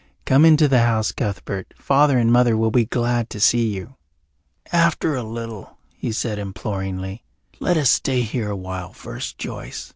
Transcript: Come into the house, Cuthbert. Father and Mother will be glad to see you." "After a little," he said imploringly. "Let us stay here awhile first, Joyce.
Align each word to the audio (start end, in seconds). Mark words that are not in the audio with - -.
Come 0.25 0.45
into 0.45 0.67
the 0.67 0.79
house, 0.79 1.11
Cuthbert. 1.11 1.75
Father 1.77 2.17
and 2.17 2.33
Mother 2.33 2.57
will 2.57 2.71
be 2.71 2.85
glad 2.85 3.29
to 3.29 3.39
see 3.39 3.67
you." 3.67 3.97
"After 4.71 5.13
a 5.15 5.21
little," 5.21 5.77
he 5.93 6.11
said 6.11 6.39
imploringly. 6.39 7.23
"Let 7.59 7.77
us 7.77 7.91
stay 7.91 8.21
here 8.23 8.49
awhile 8.49 8.93
first, 8.93 9.37
Joyce. 9.37 9.89